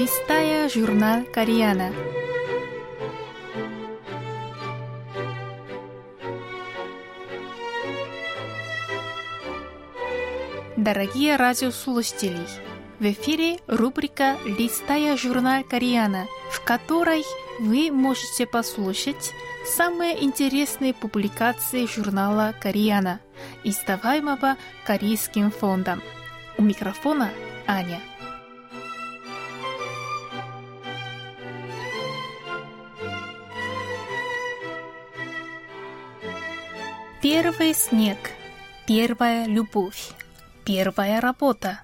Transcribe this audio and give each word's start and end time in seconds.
листая 0.00 0.66
журнал 0.70 1.24
Кориана. 1.24 1.92
Дорогие 10.78 11.36
радиослушатели, 11.36 12.38
в 12.98 13.04
эфире 13.04 13.58
рубрика 13.66 14.38
«Листая 14.46 15.18
журнал 15.18 15.64
Кориана», 15.64 16.24
в 16.50 16.64
которой 16.64 17.22
вы 17.58 17.90
можете 17.90 18.46
послушать 18.46 19.34
самые 19.66 20.24
интересные 20.24 20.94
публикации 20.94 21.84
журнала 21.84 22.54
Кориана, 22.58 23.20
издаваемого 23.64 24.56
Корейским 24.86 25.50
фондом. 25.50 26.00
У 26.56 26.62
микрофона 26.62 27.28
Аня. 27.66 28.00
Первый 37.22 37.74
снег, 37.74 38.16
первая 38.86 39.44
любовь, 39.44 40.12
первая 40.64 41.20
работа. 41.20 41.82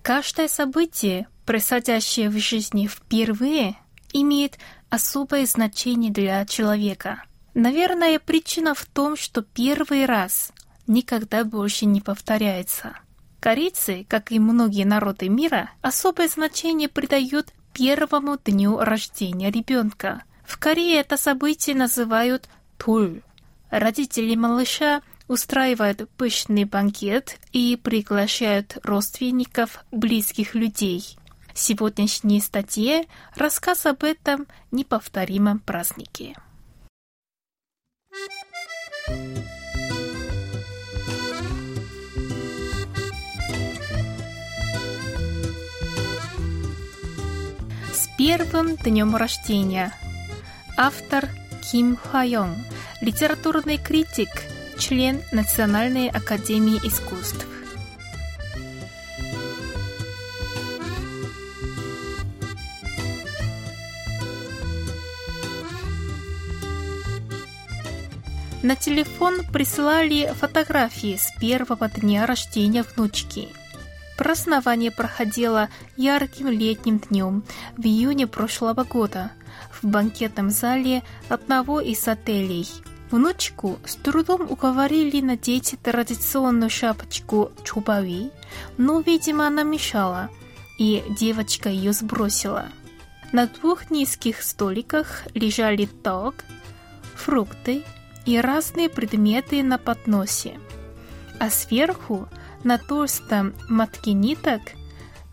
Каждое 0.00 0.48
событие, 0.48 1.28
происходящее 1.44 2.30
в 2.30 2.38
жизни 2.38 2.86
впервые, 2.86 3.76
имеет 4.14 4.56
особое 4.88 5.44
значение 5.44 6.10
для 6.10 6.46
человека. 6.46 7.24
Наверное, 7.52 8.18
причина 8.18 8.74
в 8.74 8.86
том, 8.86 9.18
что 9.18 9.42
первый 9.42 10.06
раз 10.06 10.50
никогда 10.86 11.44
больше 11.44 11.84
не 11.84 12.00
повторяется. 12.00 12.96
Корейцы, 13.40 14.06
как 14.08 14.32
и 14.32 14.38
многие 14.38 14.84
народы 14.84 15.28
мира, 15.28 15.70
особое 15.82 16.26
значение 16.26 16.88
придают 16.88 17.52
первому 17.74 18.38
дню 18.42 18.78
рождения 18.78 19.50
ребенка. 19.50 20.22
В 20.46 20.58
Корее 20.58 21.00
это 21.00 21.18
событие 21.18 21.76
называют 21.76 22.48
туль. 22.78 23.20
Родители 23.70 24.34
малыша 24.34 25.02
устраивают 25.26 26.08
пышный 26.16 26.64
банкет 26.64 27.38
и 27.52 27.76
приглашают 27.76 28.78
родственников, 28.82 29.84
близких 29.92 30.54
людей. 30.54 31.18
В 31.52 31.58
сегодняшней 31.58 32.40
статье 32.40 33.04
рассказ 33.34 33.84
об 33.84 34.04
этом 34.04 34.46
неповторимом 34.70 35.58
празднике. 35.58 36.34
С 47.92 48.08
первым 48.16 48.76
днем 48.76 49.14
рождения. 49.14 49.92
Автор 50.76 51.28
Ким 51.70 51.98
Хайон, 51.98 52.56
литературный 53.02 53.76
критик, 53.76 54.30
член 54.78 55.20
Национальной 55.32 56.08
академии 56.08 56.78
искусств. 56.78 57.46
На 68.62 68.74
телефон 68.74 69.44
прислали 69.52 70.32
фотографии 70.40 71.16
с 71.16 71.30
первого 71.38 71.90
дня 71.90 72.24
рождения 72.24 72.82
внучки. 72.82 73.48
Празднование 74.18 74.90
проходило 74.90 75.68
ярким 75.96 76.48
летним 76.48 76.98
днем 76.98 77.44
в 77.76 77.86
июне 77.86 78.26
прошлого 78.26 78.82
года 78.82 79.30
в 79.70 79.86
банкетном 79.86 80.50
зале 80.50 81.04
одного 81.28 81.80
из 81.80 82.06
отелей. 82.08 82.68
Внучку 83.12 83.78
с 83.86 83.94
трудом 83.94 84.50
уговорили 84.50 85.20
надеть 85.20 85.76
традиционную 85.84 86.68
шапочку 86.68 87.52
чубави, 87.62 88.32
но, 88.76 88.98
видимо, 88.98 89.46
она 89.46 89.62
мешала, 89.62 90.30
и 90.80 91.04
девочка 91.10 91.68
ее 91.68 91.92
сбросила. 91.92 92.66
На 93.30 93.46
двух 93.46 93.88
низких 93.88 94.42
столиках 94.42 95.28
лежали 95.32 95.86
ток, 95.86 96.34
фрукты, 97.14 97.84
и 98.26 98.40
разные 98.40 98.88
предметы 98.88 99.62
на 99.62 99.78
подносе. 99.78 100.58
А 101.38 101.50
сверху 101.50 102.28
на 102.64 102.78
толстом 102.78 103.54
мотке 103.68 104.12
ниток 104.12 104.62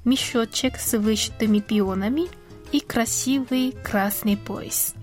мешочек 0.03 0.77
с 0.77 0.97
вышитыми 0.97 1.59
пионами 1.59 2.27
и 2.71 2.79
красивый 2.79 3.71
красный 3.83 4.37
пояс. 4.37 4.93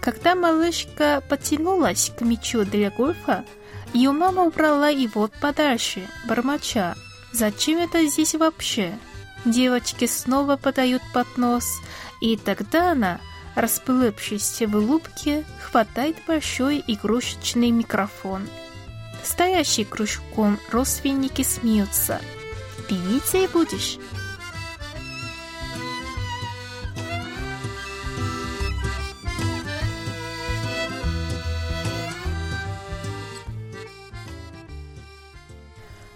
Когда 0.00 0.34
малышка 0.34 1.22
потянулась 1.28 2.12
к 2.16 2.20
мячу 2.20 2.64
для 2.64 2.90
гольфа, 2.90 3.44
ее 3.92 4.12
мама 4.12 4.44
убрала 4.44 4.88
его 4.88 5.28
подальше, 5.40 6.06
бормоча. 6.28 6.94
«Зачем 7.32 7.78
это 7.78 8.06
здесь 8.06 8.34
вообще?» 8.34 8.96
Девочки 9.44 10.06
снова 10.06 10.56
подают 10.56 11.02
поднос, 11.12 11.80
и 12.20 12.36
тогда 12.36 12.92
она 12.92 13.20
расплывшись 13.54 14.62
в 14.62 14.76
улыбке, 14.76 15.44
хватает 15.60 16.16
большой 16.26 16.82
игрушечный 16.86 17.70
микрофон. 17.70 18.46
Стоящий 19.26 19.84
кружком 19.84 20.60
родственники 20.70 21.42
смеются. 21.42 22.20
«Певицей 22.88 23.48
будешь?» 23.48 23.98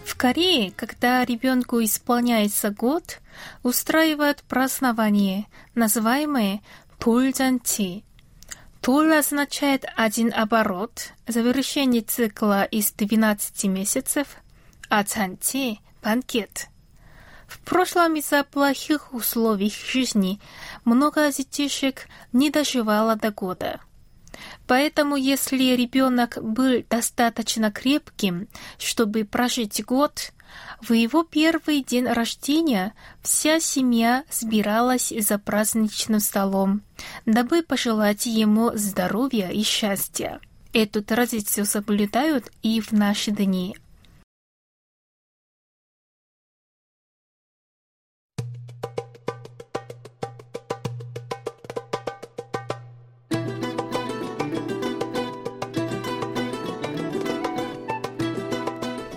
В 0.04 0.16
Корее, 0.16 0.72
когда 0.76 1.24
ребенку 1.24 1.82
исполняется 1.82 2.70
год, 2.70 3.18
устраивают 3.64 4.44
празднование, 4.44 5.46
называемое 5.74 6.60
돌 7.00 7.32
Тур 8.80 9.12
означает 9.12 9.84
один 9.96 10.32
оборот, 10.32 11.12
завершение 11.26 12.00
цикла 12.00 12.64
из 12.64 12.92
12 12.92 13.64
месяцев, 13.64 14.28
а 14.88 15.04
цанти– 15.04 15.80
банкет. 16.02 16.68
В 17.46 17.58
прошлом 17.60 18.16
из-за 18.16 18.42
плохих 18.42 19.12
условий 19.12 19.70
жизни 19.70 20.40
много 20.84 21.30
детишек 21.30 22.06
не 22.32 22.48
доживало 22.48 23.16
до 23.16 23.30
года. 23.30 23.80
Поэтому 24.66 25.16
если 25.16 25.74
ребенок 25.74 26.38
был 26.40 26.82
достаточно 26.88 27.70
крепким, 27.70 28.48
чтобы 28.78 29.24
прожить 29.24 29.84
год, 29.84 30.32
в 30.80 30.92
его 30.92 31.22
первый 31.22 31.82
день 31.82 32.06
рождения 32.06 32.94
вся 33.22 33.60
семья 33.60 34.24
собиралась 34.30 35.12
за 35.16 35.38
праздничным 35.38 36.20
столом, 36.20 36.82
дабы 37.26 37.62
пожелать 37.62 38.26
ему 38.26 38.72
здоровья 38.74 39.48
и 39.48 39.62
счастья. 39.62 40.40
Эту 40.72 41.02
традицию 41.02 41.66
соблюдают 41.66 42.50
и 42.62 42.80
в 42.80 42.92
наши 42.92 43.30
дни. 43.32 43.76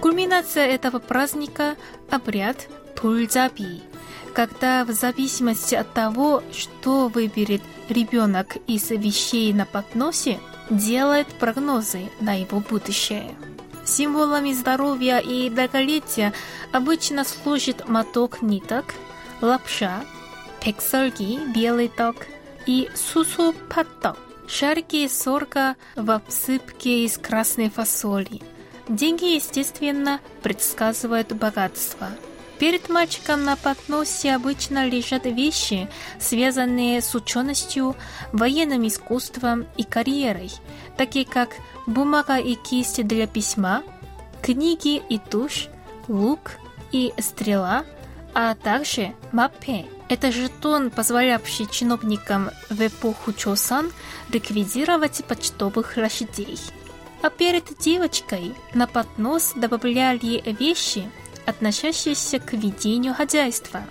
Кульминация 0.03 0.65
этого 0.65 0.99
праздника– 0.99 1.77
обряд 2.11 2.67
Пульзаби, 2.97 3.81
когда 4.33 4.83
в 4.83 4.91
зависимости 4.91 5.75
от 5.75 5.93
того, 5.93 6.43
что 6.51 7.07
выберет 7.07 7.61
ребенок 7.87 8.57
из 8.67 8.89
вещей 8.89 9.53
на 9.53 9.65
подносе, 9.65 10.41
делает 10.69 11.27
прогнозы 11.39 12.09
на 12.19 12.37
его 12.37 12.59
будущее. 12.59 13.33
Символами 13.85 14.51
здоровья 14.51 15.19
и 15.19 15.49
долголетия 15.49 16.33
обычно 16.73 17.23
служит 17.23 17.87
моток 17.87 18.41
ниток, 18.41 18.95
лапша, 19.39 20.03
пексольги, 20.61 21.39
белый 21.55 21.87
ток 21.87 22.17
и 22.65 22.89
сусу-патток, 22.93 24.17
шарики 24.49 25.07
сорга 25.07 25.77
в 25.95 26.11
обсыпке 26.11 27.05
из 27.05 27.17
красной 27.17 27.69
фасоли– 27.69 28.41
Деньги, 28.87 29.35
естественно, 29.35 30.19
предсказывают 30.41 31.31
богатство. 31.33 32.09
Перед 32.59 32.89
мальчиком 32.89 33.43
на 33.43 33.55
подносе 33.55 34.35
обычно 34.35 34.85
лежат 34.85 35.25
вещи, 35.25 35.89
связанные 36.19 37.01
с 37.01 37.15
ученостью, 37.15 37.95
военным 38.31 38.87
искусством 38.87 39.65
и 39.75 39.83
карьерой, 39.83 40.51
такие 40.97 41.25
как 41.25 41.49
бумага 41.87 42.37
и 42.37 42.55
кисть 42.55 43.05
для 43.05 43.27
письма, 43.27 43.83
книги 44.41 45.01
и 45.09 45.17
тушь, 45.17 45.67
лук 46.07 46.51
и 46.91 47.13
стрела, 47.19 47.85
а 48.33 48.55
также 48.55 49.13
маппе– 49.31 49.85
Это 50.09 50.31
жетон, 50.31 50.91
позволявший 50.91 51.65
чиновникам 51.71 52.51
в 52.69 52.79
эпоху 52.85 53.33
Чосан 53.33 53.91
ликвидировать 54.31 55.23
почтовых 55.25 55.97
лошадей. 55.97 56.59
А 57.23 57.29
перед 57.29 57.77
девочкой 57.79 58.53
на 58.73 58.85
поднос 58.85 59.53
добавляли 59.55 60.43
вещи, 60.59 61.09
относящиеся 61.45 62.37
к 62.39 62.51
ведению 62.51 63.13
хозяйства. 63.13 63.85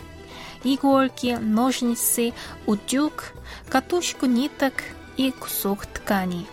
Иголки, 0.64 1.38
ножницы, 1.40 2.34
утюг, 2.66 3.32
катушку 3.70 4.26
ниток 4.26 4.74
и 5.16 5.30
кусок 5.30 5.86
ткани. 5.86 6.46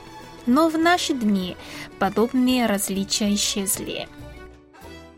Но 0.45 0.69
в 0.69 0.77
наши 0.77 1.13
дни 1.13 1.57
подобные 1.99 2.65
различия 2.65 3.35
исчезли. 3.35 4.07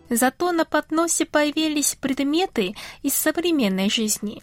Зато 0.10 0.52
на 0.54 0.66
подносе 0.66 1.25
появились 1.28 1.94
предметы 1.94 2.75
из 3.04 3.13
современной 3.13 3.92
жизни. 3.92 4.42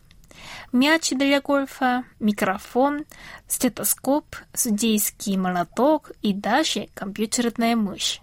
Мяч 0.73 1.11
для 1.11 1.41
гольфа, 1.41 2.05
микрофон, 2.20 3.06
стетоскоп, 3.47 4.37
судейский 4.53 5.37
молоток 5.38 6.12
и 6.20 6.35
даже 6.35 6.88
компьютерная 6.94 7.75
мышь. 7.75 8.20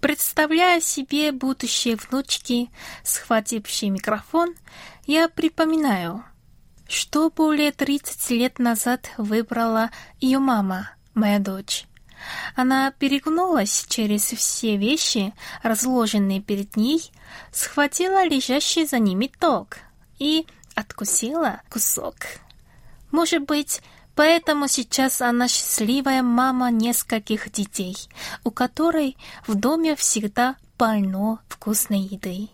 Представляя 0.00 0.80
себе 0.80 1.30
будущие 1.30 1.96
внучки, 1.96 2.70
схватившие 3.04 3.90
микрофон, 3.90 4.54
я 5.06 5.28
припоминаю, 5.28 6.24
что 6.88 7.30
более 7.30 7.70
30 7.70 8.30
лет 8.30 8.58
назад 8.58 9.10
выбрала 9.16 9.90
ее 10.20 10.40
мама, 10.40 10.90
моя 11.14 11.38
дочь. 11.38 11.86
Она 12.56 12.90
перегнулась 12.90 13.86
через 13.88 14.22
все 14.22 14.76
вещи, 14.76 15.34
разложенные 15.62 16.40
перед 16.40 16.76
ней, 16.76 17.12
схватила 17.52 18.26
лежащий 18.26 18.86
за 18.86 18.98
ними 18.98 19.30
ток 19.38 19.78
и 20.18 20.46
откусила 20.76 21.62
кусок. 21.68 22.14
Может 23.10 23.42
быть, 23.42 23.80
поэтому 24.14 24.68
сейчас 24.68 25.20
она 25.20 25.48
счастливая 25.48 26.22
мама 26.22 26.70
нескольких 26.70 27.50
детей, 27.50 27.96
у 28.44 28.52
которой 28.52 29.16
в 29.46 29.56
доме 29.56 29.96
всегда 29.96 30.56
полно 30.76 31.40
вкусной 31.48 32.00
еды. 32.00 32.50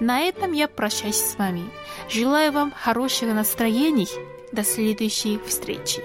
На 0.00 0.20
этом 0.20 0.52
я 0.52 0.66
прощаюсь 0.66 1.16
с 1.16 1.36
вами. 1.36 1.70
Желаю 2.08 2.52
вам 2.52 2.72
хорошего 2.72 3.32
настроения. 3.32 4.06
До 4.52 4.64
следующей 4.64 5.38
встречи. 5.46 6.02